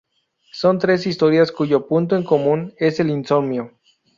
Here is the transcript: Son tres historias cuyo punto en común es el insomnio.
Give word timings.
Son 0.51 0.79
tres 0.79 1.05
historias 1.05 1.51
cuyo 1.51 1.85
punto 1.85 2.15
en 2.15 2.23
común 2.23 2.73
es 2.79 2.99
el 2.99 3.11
insomnio. 3.11 3.77